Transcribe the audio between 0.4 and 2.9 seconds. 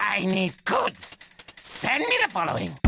goods. Send me the following.